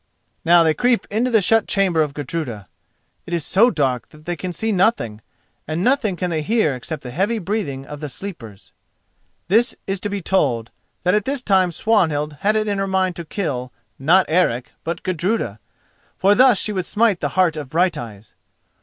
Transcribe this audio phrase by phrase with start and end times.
[0.43, 2.67] Now they creep into the shut chamber of Gudruda.
[3.27, 5.21] It is so dark that they can see nothing,
[5.67, 8.71] and nothing can they hear except the heavy breathing of the sleepers.
[9.47, 10.71] This is to be told,
[11.03, 15.03] that at this time Swanhild had it in her mind to kill, not Eric but
[15.03, 15.59] Gudruda,
[16.17, 18.33] for thus she would smite the heart of Brighteyes.